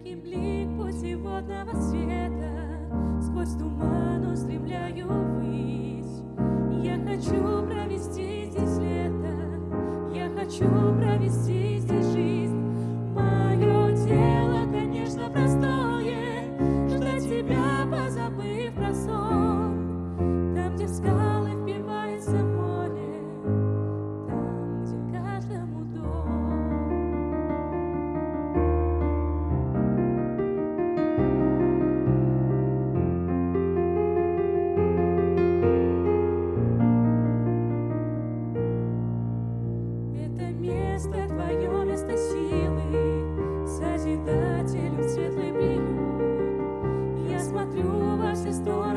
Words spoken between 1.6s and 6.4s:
света. Сквозь туман устремляю ввысь.